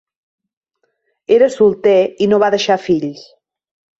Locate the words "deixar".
2.57-2.81